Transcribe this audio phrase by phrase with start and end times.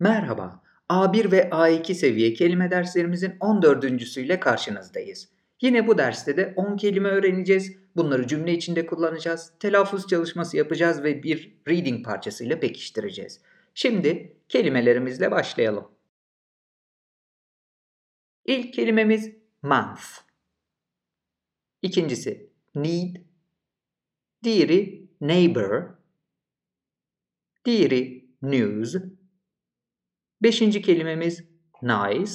[0.00, 5.28] Merhaba, A1 ve A2 seviye kelime derslerimizin 14.süyle karşınızdayız.
[5.60, 7.76] Yine bu derste de 10 kelime öğreneceğiz.
[7.96, 9.52] Bunları cümle içinde kullanacağız.
[9.60, 13.40] Telaffuz çalışması yapacağız ve bir reading parçasıyla pekiştireceğiz.
[13.74, 15.88] Şimdi kelimelerimizle başlayalım.
[18.44, 19.30] İlk kelimemiz
[19.62, 20.02] month.
[21.82, 23.16] İkincisi need.
[24.44, 25.90] Diğeri neighbor.
[27.64, 28.94] Diğeri news.
[30.42, 31.44] Beşinci kelimemiz
[31.82, 32.32] nice.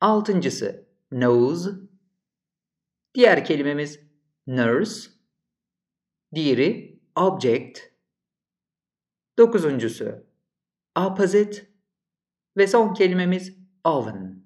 [0.00, 1.70] Altıncısı nose.
[3.14, 4.00] Diğer kelimemiz
[4.46, 5.10] nurse.
[6.34, 7.80] Diğeri object.
[9.38, 10.26] Dokuzuncusu
[10.96, 11.70] opposite.
[12.56, 14.44] Ve son kelimemiz oven.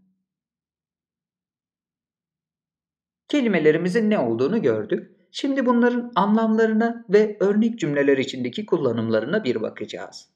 [3.28, 5.16] Kelimelerimizin ne olduğunu gördük.
[5.30, 10.33] Şimdi bunların anlamlarına ve örnek cümleler içindeki kullanımlarına bir bakacağız.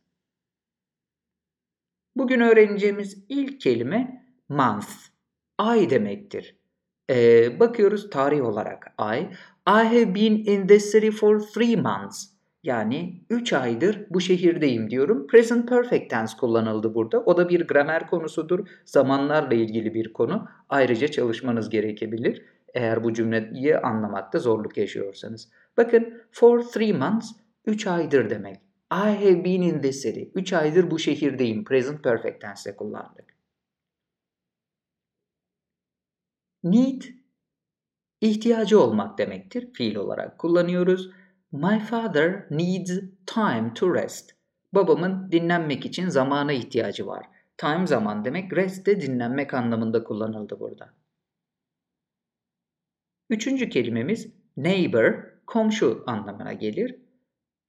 [2.19, 4.89] Bugün öğreneceğimiz ilk kelime month.
[5.59, 6.57] Ay demektir.
[7.11, 9.21] Ee, bakıyoruz tarih olarak ay.
[9.69, 12.25] I have been in this city for three months.
[12.63, 15.27] Yani 3 aydır bu şehirdeyim diyorum.
[15.27, 17.21] Present perfect tense kullanıldı burada.
[17.21, 18.69] O da bir gramer konusudur.
[18.85, 20.49] Zamanlarla ilgili bir konu.
[20.69, 22.43] Ayrıca çalışmanız gerekebilir.
[22.75, 25.49] Eğer bu cümleyi anlamakta zorluk yaşıyorsanız.
[25.77, 27.31] Bakın for three months
[27.67, 28.68] 3 aydır demek.
[28.91, 30.31] I have been in this city.
[30.35, 31.65] 3 aydır bu şehirdeyim.
[31.65, 33.35] Present perfect tense'de kullandık.
[36.63, 37.03] Need
[38.21, 39.73] ihtiyacı olmak demektir.
[39.73, 41.11] Fiil olarak kullanıyoruz.
[41.53, 44.31] My father needs time to rest.
[44.73, 47.27] Babamın dinlenmek için zamana ihtiyacı var.
[47.57, 50.95] Time zaman demek, rest de dinlenmek anlamında kullanıldı burada.
[53.31, 57.08] Üçüncü kelimemiz neighbor, komşu anlamına gelir.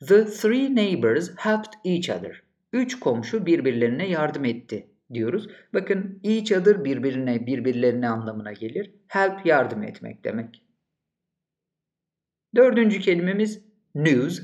[0.07, 2.43] The three neighbors helped each other.
[2.73, 5.47] Üç komşu birbirlerine yardım etti diyoruz.
[5.73, 8.91] Bakın each other birbirine birbirlerine anlamına gelir.
[9.07, 10.63] Help yardım etmek demek.
[12.55, 13.63] Dördüncü kelimemiz
[13.95, 14.41] news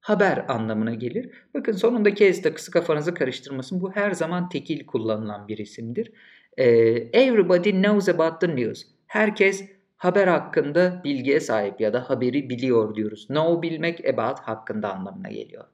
[0.00, 1.30] haber anlamına gelir.
[1.54, 3.80] Bakın sonundaki s takısı kafanızı karıştırmasın.
[3.80, 6.12] Bu her zaman tekil kullanılan bir isimdir.
[6.56, 6.64] Ee,
[7.12, 8.82] everybody knows about the news.
[9.06, 13.26] Herkes haber hakkında bilgiye sahip ya da haberi biliyor diyoruz.
[13.26, 15.64] Know bilmek about hakkında anlamına geliyor.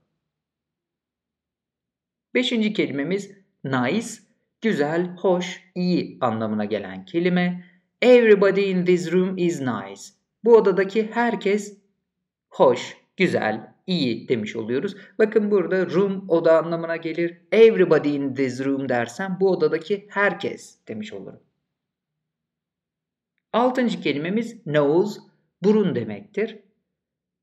[2.35, 3.31] Beşinci kelimemiz
[3.65, 4.09] nice,
[4.61, 7.65] güzel, hoş, iyi anlamına gelen kelime.
[8.03, 10.03] Everybody in this room is nice.
[10.45, 11.79] Bu odadaki herkes
[12.49, 14.97] hoş, güzel, iyi demiş oluyoruz.
[15.19, 17.41] Bakın burada room oda anlamına gelir.
[17.53, 21.41] Everybody in this room dersem bu odadaki herkes demiş olurum.
[23.55, 25.21] Altıncı kelimemiz nose,
[25.63, 26.59] burun demektir.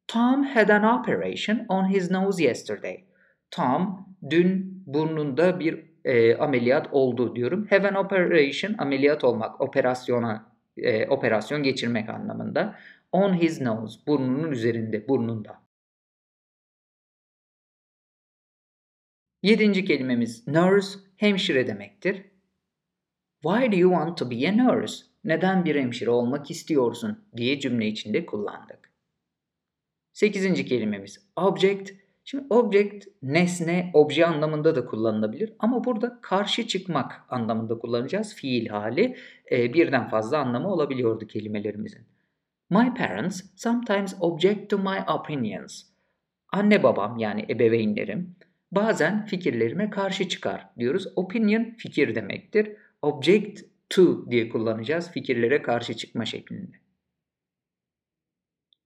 [0.08, 3.06] Tom had an operation on his nose yesterday.
[3.52, 7.68] Tom dün burnunda bir e, ameliyat oldu diyorum.
[7.70, 12.80] Have an operation, ameliyat olmak, operasyona, e, operasyon geçirmek anlamında.
[13.12, 15.62] On his nose, burnunun üzerinde, burnunda.
[19.44, 22.26] Yedinci kelimemiz nurse, hemşire demektir.
[23.44, 25.11] Why do you want to be a nurse?
[25.24, 28.92] Neden bir hemşire olmak istiyorsun diye cümle içinde kullandık.
[30.14, 31.92] Sekizinci kelimemiz object.
[32.24, 38.36] Şimdi object nesne, obje anlamında da kullanılabilir ama burada karşı çıkmak anlamında kullanacağız.
[38.36, 39.18] Fiil hali
[39.52, 42.06] e, birden fazla anlamı olabiliyordu kelimelerimizin.
[42.70, 45.84] My parents sometimes object to my opinions.
[46.54, 48.36] Anne babam yani ebeveynlerim
[48.72, 51.08] bazen fikirlerime karşı çıkar diyoruz.
[51.16, 52.72] Opinion fikir demektir.
[53.02, 56.78] Object to diye kullanacağız fikirlere karşı çıkma şeklinde.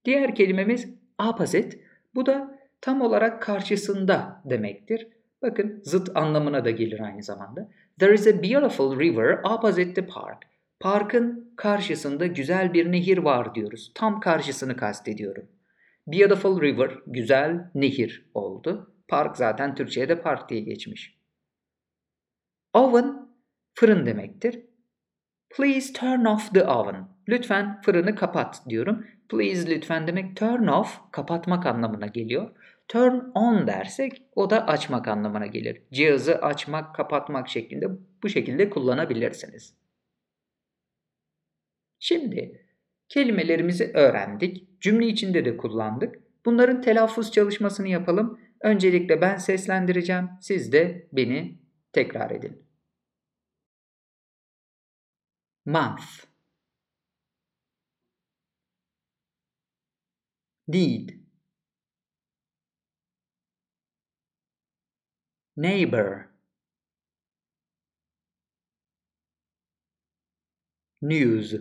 [0.05, 0.89] Diğer kelimemiz
[1.29, 1.79] opposite.
[2.15, 5.07] Bu da tam olarak karşısında demektir.
[5.41, 7.69] Bakın zıt anlamına da gelir aynı zamanda.
[7.99, 10.43] There is a beautiful river opposite the park.
[10.79, 13.91] Parkın karşısında güzel bir nehir var diyoruz.
[13.95, 15.47] Tam karşısını kastediyorum.
[16.07, 18.95] Beautiful river, güzel nehir oldu.
[19.07, 21.19] Park zaten Türkçe'de park diye geçmiş.
[22.73, 23.29] Oven,
[23.73, 24.65] fırın demektir.
[25.57, 27.07] Please turn off the oven.
[27.29, 29.07] Lütfen fırını kapat diyorum.
[29.29, 32.51] Please lütfen demek turn off kapatmak anlamına geliyor.
[32.87, 35.81] Turn on dersek o da açmak anlamına gelir.
[35.91, 37.87] Cihazı açmak, kapatmak şeklinde
[38.23, 39.73] bu şekilde kullanabilirsiniz.
[41.99, 42.65] Şimdi
[43.09, 44.81] kelimelerimizi öğrendik.
[44.81, 46.15] Cümle içinde de kullandık.
[46.45, 48.39] Bunların telaffuz çalışmasını yapalım.
[48.61, 50.29] Öncelikle ben seslendireceğim.
[50.41, 51.59] Siz de beni
[51.93, 52.64] tekrar edin.
[55.65, 56.27] Month.
[60.67, 61.19] Need
[65.57, 66.29] neighbor.
[71.01, 71.55] News.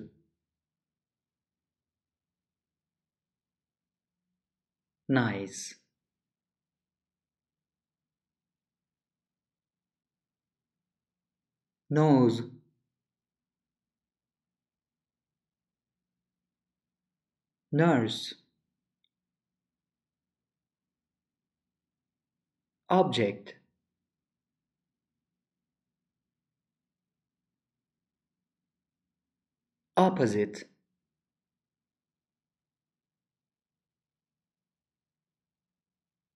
[5.08, 5.74] Nice.
[11.90, 12.42] Nose
[17.76, 18.34] nurse.
[22.88, 23.54] Object.
[29.96, 30.68] Opposite.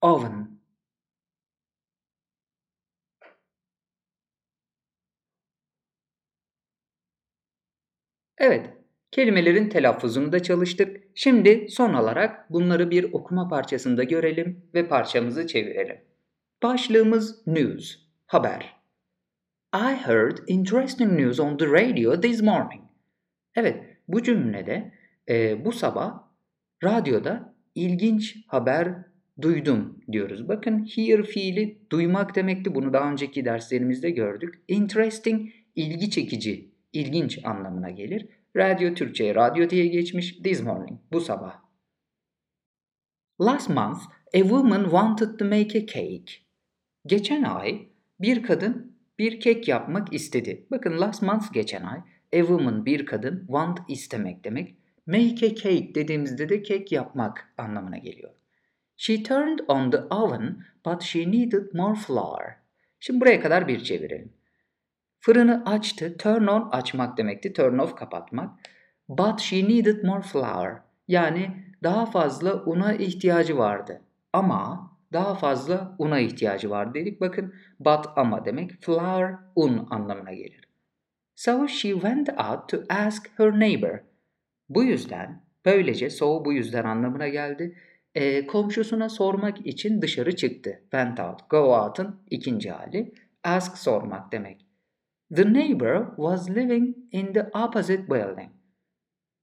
[0.02, 0.58] Oven.
[8.38, 8.77] Evet,
[9.10, 10.96] kelimelerin telaffuzunu da çalıştık.
[11.14, 15.96] Şimdi son olarak bunları bir okuma parçasında görelim ve parçamızı çevirelim.
[16.62, 17.96] Başlığımız news,
[18.26, 18.76] haber.
[19.74, 22.82] I heard interesting news on the radio this morning.
[23.54, 24.92] Evet, bu cümlede
[25.28, 26.22] e, bu sabah
[26.84, 28.94] radyoda ilginç haber
[29.42, 30.48] duydum diyoruz.
[30.48, 32.74] Bakın hear fiili duymak demekti.
[32.74, 34.54] Bunu daha önceki derslerimizde gördük.
[34.68, 38.26] Interesting ilgi çekici, ilginç anlamına gelir.
[38.58, 40.36] Radyo Türkçe'ye radyo diye geçmiş.
[40.36, 41.60] This morning, bu sabah.
[43.40, 44.00] Last month,
[44.34, 46.32] a woman wanted to make a cake.
[47.06, 47.88] Geçen ay
[48.20, 50.66] bir kadın bir kek yapmak istedi.
[50.70, 51.98] Bakın last month geçen ay.
[52.32, 54.76] A woman bir kadın, want istemek demek.
[55.06, 58.30] Make a cake dediğimizde de kek yapmak anlamına geliyor.
[58.96, 62.42] She turned on the oven but she needed more flour.
[63.00, 64.32] Şimdi buraya kadar bir çevirelim.
[65.20, 66.16] Fırını açtı.
[66.16, 67.52] Turn on açmak demekti.
[67.52, 68.50] Turn off kapatmak.
[69.08, 70.72] But she needed more flour.
[71.08, 74.00] Yani daha fazla una ihtiyacı vardı.
[74.32, 77.20] Ama daha fazla una ihtiyacı var dedik.
[77.20, 80.68] Bakın but ama demek flour un anlamına gelir.
[81.34, 83.98] So she went out to ask her neighbor.
[84.68, 87.78] Bu yüzden böylece so bu yüzden anlamına geldi.
[88.14, 90.78] E, komşusuna sormak için dışarı çıktı.
[90.82, 91.50] Went out.
[91.50, 93.14] Go out'ın ikinci hali.
[93.44, 94.67] Ask sormak demek.
[95.36, 98.50] The neighbor was living in the opposite building.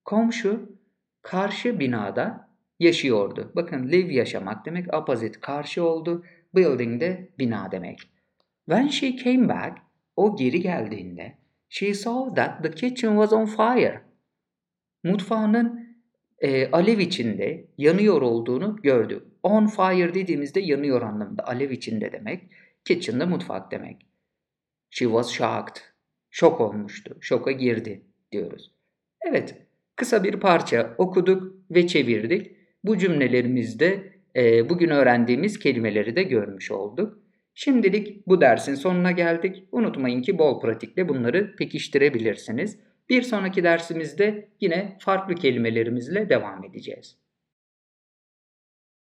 [0.06, 0.80] Komşu
[1.22, 2.50] karşı binada
[2.80, 3.52] yaşıyordu.
[3.56, 6.26] Bakın live yaşamak demek opposite karşı oldu.
[6.56, 8.00] Building de bina demek.
[8.66, 9.78] When she came back,
[10.16, 11.38] o geri geldiğinde
[11.70, 14.02] she saw that the kitchen was on fire.
[15.04, 15.98] Mutfağının
[16.40, 19.26] e, alev içinde yanıyor olduğunu gördü.
[19.44, 21.48] On fire dediğimizde yanıyor anlamında.
[21.48, 22.52] Alev içinde demek.
[22.86, 24.15] Kitchen de mutfak demek.
[24.98, 25.82] She was shocked.
[26.30, 27.18] Şok olmuştu.
[27.22, 28.02] Şoka girdi
[28.32, 28.72] diyoruz.
[29.22, 29.56] Evet,
[29.96, 32.52] kısa bir parça okuduk ve çevirdik.
[32.84, 37.20] Bu cümlelerimizde e, bugün öğrendiğimiz kelimeleri de görmüş olduk.
[37.54, 39.64] Şimdilik bu dersin sonuna geldik.
[39.72, 42.80] Unutmayın ki bol pratikle bunları pekiştirebilirsiniz.
[43.10, 47.18] Bir sonraki dersimizde yine farklı kelimelerimizle devam edeceğiz.